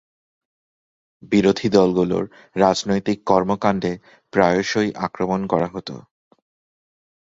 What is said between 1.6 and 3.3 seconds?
দলগুলোর রাজনৈতিক